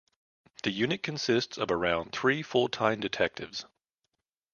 The 0.63 0.71
unit 0.71 1.03
consists 1.03 1.59
of 1.59 1.69
around 1.69 2.11
three 2.11 2.41
full 2.41 2.69
time 2.69 3.01
detectives. 3.01 3.65